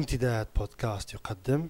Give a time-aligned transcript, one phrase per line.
[0.00, 1.68] امتداد بودكاست يقدم.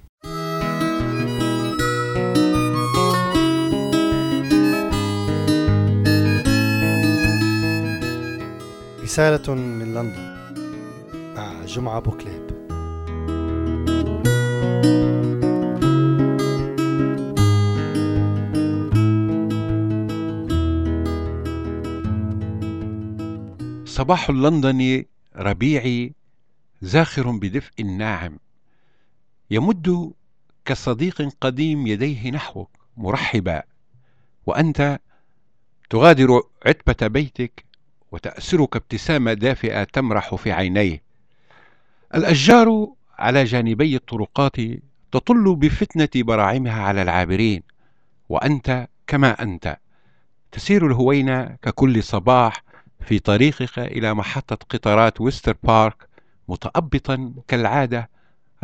[9.03, 10.41] رسالة من لندن.
[11.37, 12.51] مع جمعة بوكليب
[23.85, 25.07] صباح اللندني
[25.37, 26.20] ربيعي
[26.83, 28.39] زاخر بدفء ناعم
[29.51, 30.13] يمد
[30.65, 33.63] كصديق قديم يديه نحوك مرحبا.
[34.47, 34.99] وأنت
[35.91, 37.65] تغادر عتبة بيتك
[38.13, 41.03] وتأسرك ابتسامه دافئه تمرح في عينيه.
[42.15, 44.57] الأشجار على جانبي الطرقات
[45.13, 47.63] تطل بفتنة براعمها على العابرين.
[48.29, 49.77] وأنت كما أنت
[50.53, 52.63] تسير الهوينه ككل صباح
[53.01, 56.10] في طريقك إلى محطة قطارات ويستر بارك
[56.51, 58.11] متأبطا كالعادة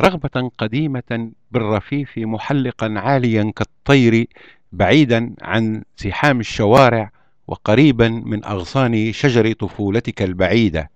[0.01, 4.27] رغبة قديمة بالرفيف محلقا عاليا كالطير
[4.71, 7.11] بعيدا عن زحام الشوارع
[7.47, 10.89] وقريبا من أغصان شجر طفولتك البعيدة.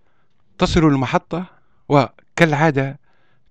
[0.58, 1.46] تصل المحطة
[1.90, 3.00] وكالعادة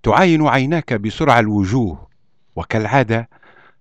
[0.03, 2.07] تعاين عيناك بسرعة الوجوه
[2.55, 3.29] وكالعادة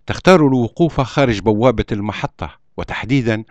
[0.06, 2.60] تختار الوقوف خارج بوابة المحطة.
[2.76, 3.44] وتحديدا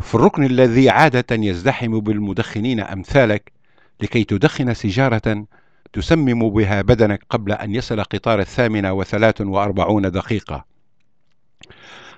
[0.00, 3.53] في الركن الذي عادة يزدحم بالمدخنين أمثالك
[4.00, 5.46] لكي تدخن سيجارة
[5.92, 10.64] تسمم بها بدنك قبل أن يصل قطار الثامنة وثلاث وأربعون دقيقة.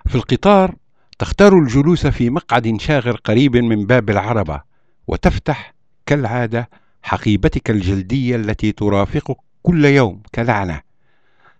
[0.06, 0.74] في القطار
[1.18, 4.62] تختار الجلوس في مقعد شاغر قريب من باب العربة
[5.06, 5.74] وتفتح
[6.06, 6.70] كالعادة
[7.02, 10.80] حقيبتك الجلدية التي ترافقك كل يوم كلعنة.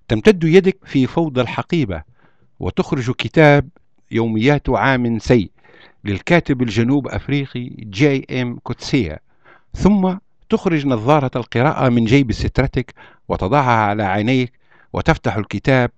[0.08, 2.02] تمتد يدك في فوضى الحقيبة
[2.60, 3.68] وتخرج كتاب
[4.10, 5.50] يوميات عام سيئ
[6.04, 9.18] للكاتب الجنوب أفريقي جي إم كوتسيا.
[9.76, 10.16] ثم
[10.48, 12.94] تخرج نظارة القراءة من جيب سترتك
[13.28, 14.52] وتضعها على عينيك
[14.92, 15.90] وتفتح الكتاب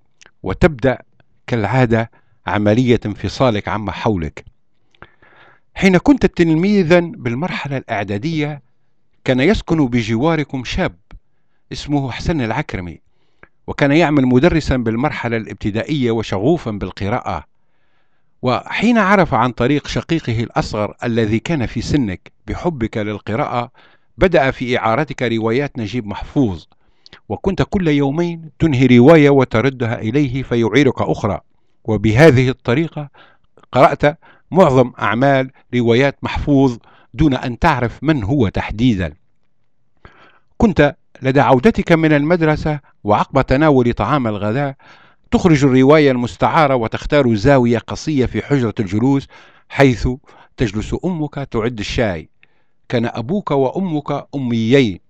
[0.42, 0.98] وتبدأ
[1.46, 2.10] كالعادة
[2.46, 4.44] عملية انفصالك عما حولك.
[5.74, 8.62] حين كنت تلميذا بالمرحلة الإعدادية
[9.24, 10.96] كان يسكن بجواركم شاب
[11.72, 13.00] اسمه حسن العكرمي
[13.66, 17.44] وكان يعمل مدرسا بالمرحلة الابتدائية وشغوفا بالقراءة.
[18.42, 23.70] وحين عرف عن طريق شقيقه الأصغر الذي كان في سنك بحبك للقراءة
[24.18, 26.64] بدأ في إعارتك روايات نجيب محفوظ
[27.28, 31.40] وكنت كل يومين تنهي رواية وتردها إليه فيعيرك أخرى.
[31.84, 33.08] وبهذه الطريقة
[33.72, 34.18] قرأت
[34.50, 36.78] معظم أعمال روايات محفوظ
[37.14, 39.14] دون أن تعرف من هو تحديدا.
[40.56, 44.74] كنت لدى عودتك من المدرسة وعقب تناول طعام الغداء
[45.30, 49.26] تخرج الرواية المستعارة وتختار زاوية قصية في حجرة الجلوس
[49.68, 50.08] حيث
[50.56, 52.28] تجلس أمك تعد الشاي.
[52.88, 55.00] كان أبوك وأمك أميين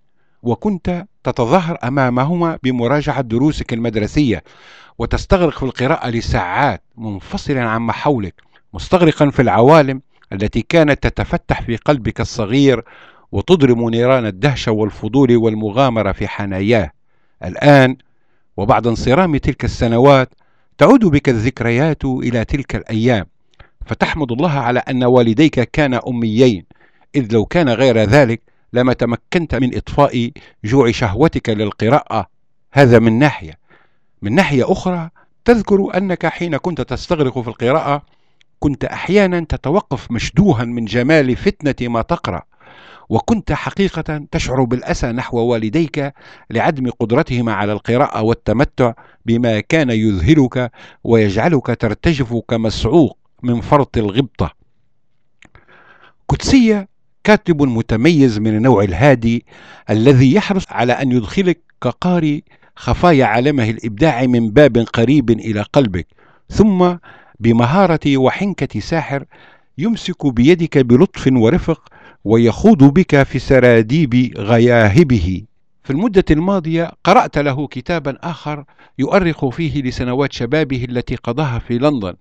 [0.43, 4.43] وكنت تتظاهر أمامهما بمراجعة دروسك المدرسية
[4.99, 8.34] وتستغرق في القراءة لساعات منفصلا عما حولك
[8.75, 10.03] مستغرقا في العوالم
[10.33, 12.84] التي كانت تتفتح في قلبك الصغير
[13.33, 16.91] وتضرم نيران الدهشة والفضول والمغامرة في حناياه.
[17.45, 17.97] الآن
[18.59, 20.35] وبعد انصرام تلك السنوات
[20.79, 23.27] تعود بك الذكريات إلى تلك الأيام
[23.87, 26.65] فتحمد الله على أن والديك كانا أميين
[27.15, 28.43] إذ لو كان غير ذلك
[28.73, 30.31] لما تمكنت من إطفاء
[30.65, 32.27] جوع شهوتك للقراءة.
[32.73, 33.59] هذا من ناحية.
[34.23, 35.11] من ناحية أخرى
[35.45, 38.03] تذكر أنك حين كنت تستغرق في القراءة
[38.59, 42.43] كنت أحيانا تتوقف مشدوها من جمال فتنة ما تقرأ.
[43.09, 46.13] وكنت حقيقة تشعر بالأسى نحو والديك
[46.51, 48.93] لعدم قدرتهما على القراءة والتمتع
[49.27, 50.71] بما كان يذهلك
[51.05, 54.53] ويجعلك ترتجف كمسعوق من فرط الغبطة.
[56.29, 56.89] قدسية
[57.25, 59.47] كاتب متميز من النوع الهادي
[59.91, 62.41] الذي يحرص على أن يدخلك كقارئ
[62.77, 66.07] خفايا عالمه الإبداع من باب قريب إلى قلبك
[66.49, 66.97] ثم
[67.41, 69.25] بمهارة وحنكة ساحر
[69.79, 71.89] يمسك بيدك بلطف ورفق
[72.28, 75.43] ويخوض بك في سراديب غياهبه.
[75.84, 78.65] في المدة الماضية قرأت له كتابا آخر
[78.98, 82.15] يؤرخ فيه لسنوات شبابه التي قضاها في لندن.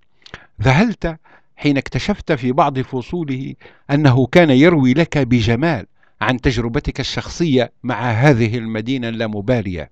[0.62, 1.16] ذهلت
[1.56, 3.54] حين اكتشفت في بعض فصوله
[3.90, 5.86] أنه كان يروي لك بجمال
[6.20, 9.90] عن تجربتك الشخصية مع هذه المدينة اللامبالية.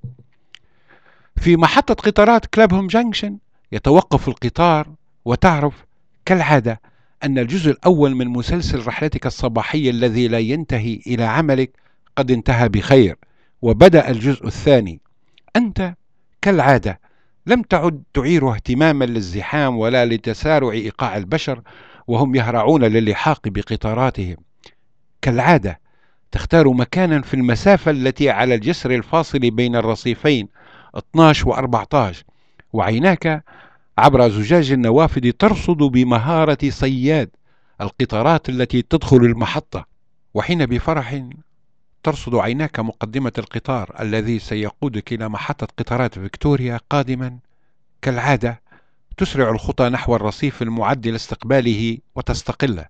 [1.37, 3.37] في محطة قطارات كلابهم جانكشن
[3.73, 4.89] يتوقف القطار
[5.25, 5.85] وتعرف
[6.27, 6.81] كالعادة
[7.27, 11.71] أن الجزء الأول من مسلسل رحلتك الصباحية الذي لا ينتهي إلى عملك
[12.17, 13.17] قد انتهى بخير
[13.63, 15.01] وبدأ الجزء الثاني.
[15.57, 15.95] أنت
[16.43, 17.01] كالعادة
[17.47, 21.63] لم تعد تعير اهتماما للزحام ولا لتسارع إيقاع البشر
[22.07, 24.37] وهم يهرعون للحاق بقطاراتهم.
[25.23, 25.81] كالعادة
[26.33, 30.49] تختار مكانا في المسافة التي على الجسر الفاصل بين الرصيفين
[30.97, 32.25] 12 و 14
[32.73, 33.45] وعيناك
[33.99, 37.31] عبر زجاج النوافذ ترصد بمهارة صياد
[37.81, 39.87] القطارات التي تدخل المحطة
[40.35, 41.23] وحين بفرح
[42.03, 47.39] ترصد عيناك مقدمة القطار الذي سيقودك إلى محطة قطارات فيكتوريا قادما.
[48.03, 48.61] كالعادة
[49.17, 52.87] تسرع الخطى نحو الرصيف المعد لاستقباله وتستقله.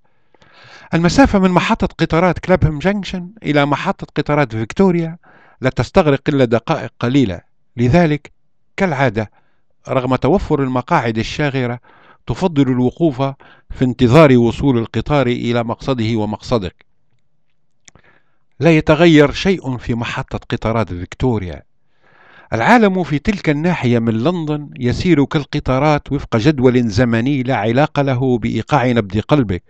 [0.94, 5.19] المسافة من محطة قطارات كلابهم جنكشن إلى محطة قطارات فيكتوريا
[5.61, 7.41] لا تستغرق إلا دقائق قليلة.
[7.76, 8.32] لذلك
[8.76, 9.31] كالعادة
[9.88, 11.81] رغم توفر المقاعد الشاغرة
[12.27, 13.23] تفضل الوقوف
[13.71, 16.87] في انتظار وصول القطار إلى مقصده ومقصدك.
[18.61, 21.62] لا يتغير شيء في محطة قطارات فيكتوريا.
[22.53, 28.87] العالم في تلك الناحية من لندن يسير كالقطارات وفق جدول زمني لا علاقة له بإيقاع
[28.87, 29.62] نبض قلبك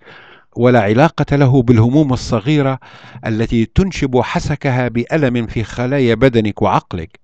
[0.57, 2.79] ولا علاقة له بالهموم الصغيرة
[3.27, 7.21] التي تنشب حسكها بألم في خلايا بدنك وعقلك.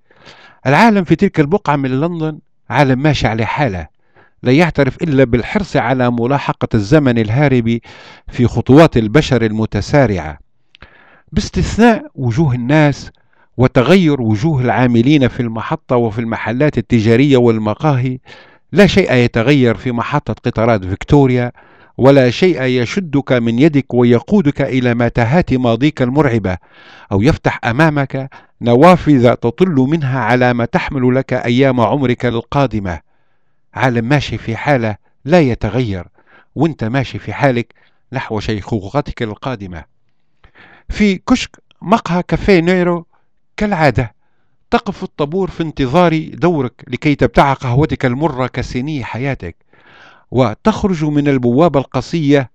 [0.67, 2.39] العالم في تلك البقعة من لندن
[2.73, 3.87] عالم ماشي على حالة.
[4.43, 7.79] لا يعترف إلا بالحرص على ملاحقة الزمن الهارب
[8.29, 10.39] في خطوات البشر المتسارعة.
[11.33, 13.11] باستثناء وجوه الناس
[13.57, 18.19] وتغير وجوه العاملين في المحطة وفي المحلات التجارية والمقاهي
[18.73, 21.53] لا شيء يتغير في محطة قطارات فيكتوريا
[21.99, 26.59] ولا شيء يشدك من يدك ويقودك إلى متاهات ماضيك المرعبة
[27.13, 28.31] أو يفتح أمامك
[28.61, 33.01] نوافذ تطل منها على ما تحمل لك أيام عمرك القادمة.
[33.75, 36.07] عالم ماشي في حالة لا يتغير
[36.55, 37.75] وانت ماشي في حالك
[38.13, 39.85] نحو شيخوختك القادمة.
[40.89, 43.07] في كشك مقهى كافيه نيرو
[43.57, 44.15] كالعادة
[44.71, 49.57] تقف الطابور في انتظار دورك لكي تبتاع قهوتك المرة كسني حياتك.
[50.33, 52.51] وتخرج من البوابة القصية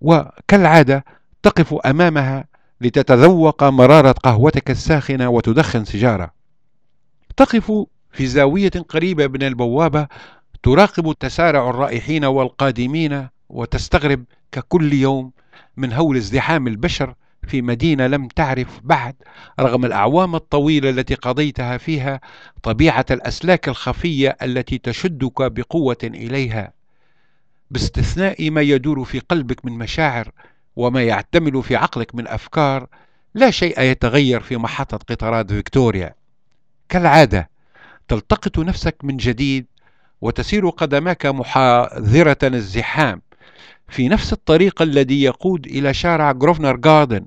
[0.00, 1.04] وكالعادة
[1.42, 2.44] تقف أمامها
[2.80, 6.30] لتتذوق مرارة قهوتك الساخنة وتدخن سيجارة.
[7.36, 7.72] تقف
[8.12, 10.06] في زاوية قريبة من البوابة
[10.62, 15.32] تراقب تسارع الرائحين والقادمين وتستغرب ككل يوم
[15.76, 17.14] من هول ازدحام البشر
[17.48, 19.14] في مدينة لم تعرف بعد
[19.60, 22.20] رغم الأعوام الطويلة التي قضيتها فيها
[22.62, 26.81] طبيعة الأسلاك الخفية التي تشدك بقوة إليها.
[27.72, 30.30] باستثناء ما يدور في قلبك من مشاعر
[30.76, 32.86] وما يعتمل في عقلك من أفكار
[33.34, 36.14] لا شيء يتغير في محطة قطارات فيكتوريا.
[36.88, 37.50] كالعادة
[38.08, 39.66] تلتقط نفسك من جديد
[40.20, 43.22] وتسير قدماك محاذرة الزحام.
[43.88, 47.26] في نفس الطريق الذي يقود إلى شارع جروفنر جاردن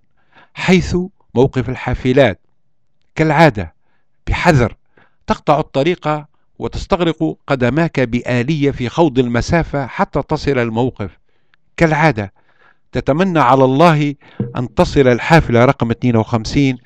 [0.53, 0.97] حيث
[1.35, 2.41] موقف الحافلات.
[3.15, 3.73] كالعادة
[4.27, 4.75] بحذر
[5.27, 6.25] تقطع الطريق
[6.59, 11.17] وتستغرق قدماك بآلية في خوض المسافة حتى تصل الموقف.
[11.77, 12.33] كالعادة
[12.91, 14.15] تتمنى على الله
[14.57, 16.77] أن تصل الحافلة رقم 52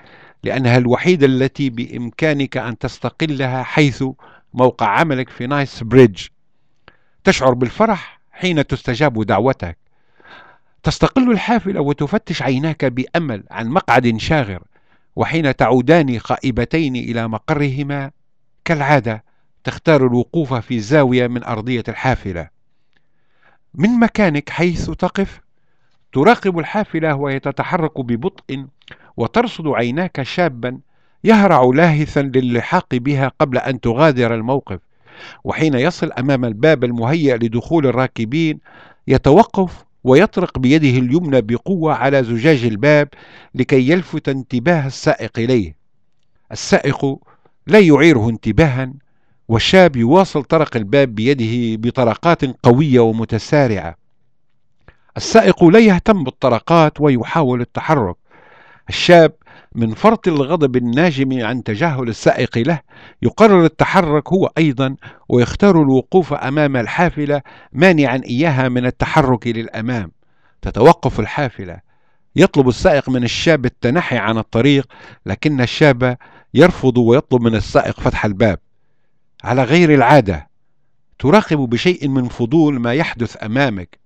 [0.43, 4.03] لأنها الوحيدة التي بإمكانك أن تستقلها حيث
[4.53, 6.27] موقع عملك في نايس بريدج.
[7.23, 9.77] تشعر بالفرح حين تستجاب دعوتك.
[10.83, 14.63] تستقل الحافلة وتفتش عيناك بأمل عن مقعد شاغر
[15.15, 18.11] وحين تعودان خائبتين إلى مقرهما
[18.65, 19.23] كالعادة
[19.63, 22.49] تختار الوقوف في زاوية من أرضية الحافلة.
[23.73, 25.41] من مكانك حيث تقف؟
[26.13, 28.65] تراقب الحافلة وهي تتحرك ببطء
[29.17, 30.79] وترصد عيناك شابا
[31.23, 34.79] يهرع لاهثا للحاق بها قبل أن تغادر الموقف.
[35.43, 38.59] وحين يصل أمام الباب المهيأ لدخول الراكبين
[39.07, 43.07] يتوقف ويطرق بيده اليمنى بقوة على زجاج الباب
[43.55, 45.75] لكي يلفت انتباه السائق إليه.
[46.51, 47.19] السائق
[47.67, 48.93] لا يعيره انتباها
[49.49, 53.95] والشاب يواصل طرق الباب بيده بطرقات قوية ومتسارعة.
[55.17, 58.15] السائق لا يهتم بالطرقات ويحاول التحرك.
[58.89, 59.33] الشاب
[59.75, 62.79] من فرط الغضب الناجم عن تجاهل السائق له
[63.21, 64.95] يقرر التحرك هو أيضا
[65.29, 67.41] ويختار الوقوف أمام الحافلة
[67.73, 70.11] مانعا إياها من التحرك للأمام.
[70.61, 71.79] تتوقف الحافلة.
[72.35, 74.87] يطلب السائق من الشاب التنحي عن الطريق
[75.25, 76.17] لكن الشاب
[76.53, 78.59] يرفض ويطلب من السائق فتح الباب.
[79.43, 80.49] على غير العادة.
[81.19, 83.99] تراقب بشيء من فضول ما يحدث أمامك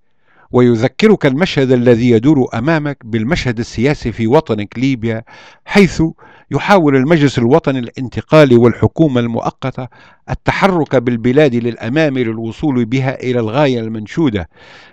[0.51, 5.23] ويذكرك المشهد الذي يدور أمامك بالمشهد السياسي في وطنك ليبيا
[5.65, 6.03] حيث
[6.51, 9.87] يحاول المجلس الوطني الانتقالي والحكومة المؤقتة
[10.29, 14.49] التحرك بالبلاد للأمام للوصول بها إلى الغاية المنشودة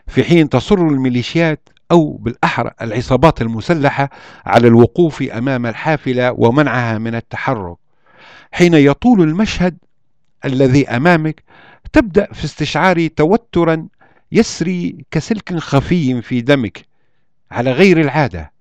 [0.06, 4.11] في حين تصر الميليشيات أو بالاحرى العصابات المسلحة
[4.47, 7.76] على الوقوف أمام الحافلة ومنعها من التحرك.
[8.52, 9.78] حين يطول المشهد
[10.44, 11.42] الذي أمامك
[11.92, 13.88] تبدأ في استشعار توترا
[14.32, 16.85] يسري كسلك خفي في دمك.
[17.50, 18.52] على غير العادة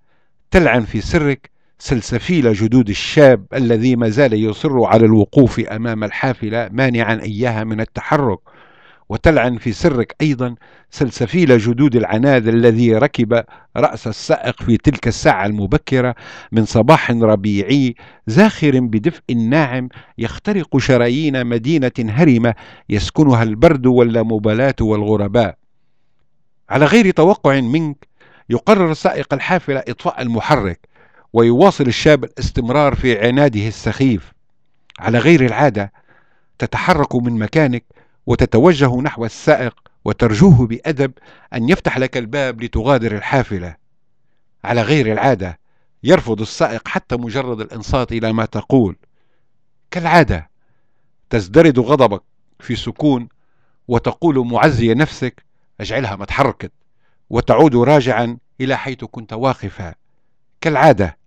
[0.52, 7.22] تلعن في سرك سلسفيل جدود الشاب الذي ما زال يصر على الوقوف أمام الحافلة مانعا
[7.24, 8.40] إياها من التحرك.
[9.10, 10.56] وتلعن في سرك أيضا
[10.90, 13.44] سلسفيل جدود العناد الذي ركب
[13.78, 16.16] رأس السائق في تلك الساعة المبكرة
[16.52, 17.96] من صباح ربيعي
[18.28, 22.54] زاخر بدفء ناعم يخترق شرايين مدينة هرمة
[22.90, 25.58] يسكنها البرد واللامبالاة والغرباء.
[26.70, 28.08] على غير توقع منك
[28.50, 30.80] يقرر سائق الحافلة إطفاء المحرك
[31.34, 34.34] ويواصل الشاب الاستمرار في عناده السخيف.
[35.00, 35.92] على غير العادة
[36.60, 37.84] تتحرك من مكانك
[38.30, 41.12] وتتوجه نحو السائق وترجوه بأدب
[41.54, 43.76] أن يفتح لك الباب لتغادر الحافلة.
[44.64, 45.60] على غير العادة
[46.04, 48.96] يرفض السائق حتى مجرد الإنصات إلى ما تقول.
[49.92, 50.50] كالعادة
[51.30, 52.22] تزدرد غضبك
[52.60, 53.28] في سكون
[53.88, 55.44] وتقول معزيه نفسك
[55.82, 56.72] أجعلها ما تحركت
[57.30, 59.96] وتعود راجعا إلى حيث كنت واقفا.
[60.62, 61.18] كالعادة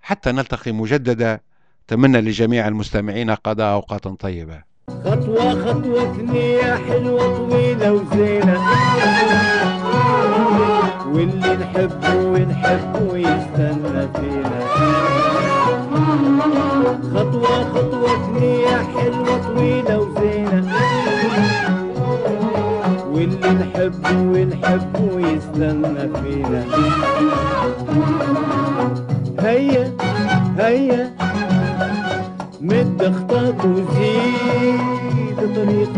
[0.00, 1.40] حتى نلتقي مجددا.
[1.88, 4.75] تمنى لجميع المستمعين قضاء اوقات طيبة.
[4.90, 8.60] خطوة خطوة ثنية حلوة طويلة وزينة.
[11.12, 14.75] واللي نحبه ونحبه يستنى فينا.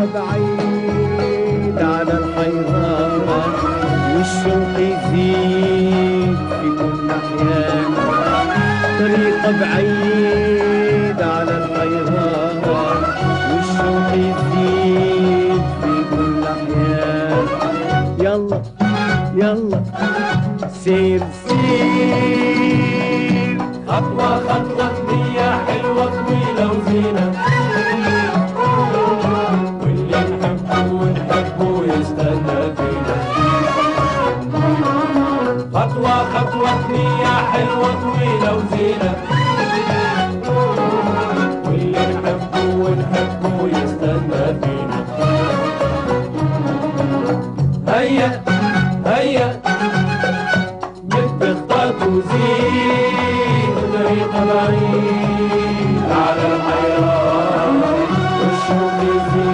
[0.07, 3.45] بعيد على الحيرانة
[4.15, 7.67] والشوق يزيد في كل ناحية.
[8.99, 12.73] طريقة بعيد على الحيرانة
[13.51, 17.45] والشوق يزيد في كل ناحية.
[18.21, 18.59] يلا
[19.35, 19.81] يلا
[20.85, 21.61] سير سير.
[23.89, 25.08] خطوة خطوة.
[54.33, 57.83] بعيد على الحيران.
[58.41, 59.48] والشوق يزيد